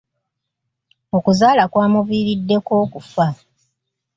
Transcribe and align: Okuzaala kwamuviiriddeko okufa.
Okuzaala 1.17 1.63
kwamuviiriddeko 1.71 2.71
okufa. 2.83 3.27